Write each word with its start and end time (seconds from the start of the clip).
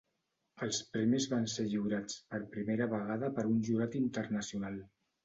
Els 0.67 0.77
premis 0.93 1.27
van 1.33 1.43
ser 1.55 1.65
lliurats 1.73 2.15
per 2.31 2.39
primera 2.55 2.87
vegada 2.95 3.29
per 3.37 3.45
un 3.51 3.61
jurat 3.69 3.99
internacional. 4.01 4.81